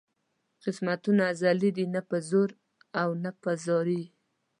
[0.63, 2.49] قسمتونه ازلي دي نه په زور
[3.01, 4.03] او نه په زارۍ.